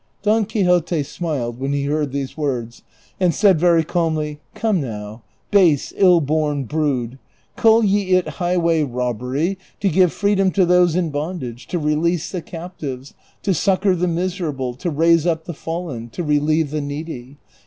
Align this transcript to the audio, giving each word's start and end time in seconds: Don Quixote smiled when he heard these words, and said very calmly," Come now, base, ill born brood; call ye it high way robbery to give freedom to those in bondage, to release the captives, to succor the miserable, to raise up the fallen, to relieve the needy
Don 0.23 0.45
Quixote 0.47 1.03
smiled 1.03 1.59
when 1.59 1.73
he 1.73 1.83
heard 1.83 2.11
these 2.11 2.35
words, 2.35 2.81
and 3.19 3.35
said 3.35 3.59
very 3.59 3.83
calmly," 3.83 4.39
Come 4.55 4.81
now, 4.81 5.21
base, 5.51 5.93
ill 5.95 6.21
born 6.21 6.63
brood; 6.63 7.19
call 7.55 7.83
ye 7.85 8.13
it 8.15 8.27
high 8.27 8.57
way 8.57 8.83
robbery 8.83 9.59
to 9.79 9.89
give 9.89 10.11
freedom 10.11 10.49
to 10.53 10.65
those 10.65 10.95
in 10.95 11.11
bondage, 11.11 11.67
to 11.67 11.77
release 11.77 12.31
the 12.31 12.41
captives, 12.41 13.13
to 13.43 13.53
succor 13.53 13.95
the 13.95 14.07
miserable, 14.07 14.73
to 14.73 14.89
raise 14.89 15.27
up 15.27 15.45
the 15.45 15.53
fallen, 15.53 16.09
to 16.13 16.23
relieve 16.23 16.71
the 16.71 16.81
needy 16.81 17.37